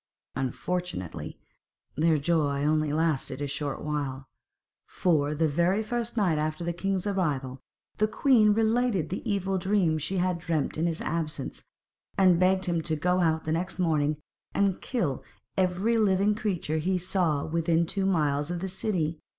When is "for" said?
4.87-5.35